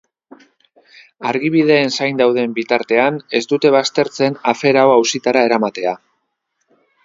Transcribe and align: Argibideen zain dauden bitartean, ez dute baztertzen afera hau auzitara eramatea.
Argibideen 1.31 1.93
zain 1.97 2.23
dauden 2.23 2.57
bitartean, 2.57 3.21
ez 3.43 3.43
dute 3.53 3.75
baztertzen 3.77 4.41
afera 4.55 4.89
hau 4.89 4.99
auzitara 4.99 5.49
eramatea. 5.53 5.97